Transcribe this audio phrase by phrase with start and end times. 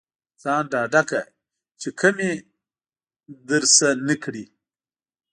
[0.41, 1.23] ځان ډاډه کړه
[1.79, 2.31] چې کمې
[3.47, 4.45] درنه نه کړي.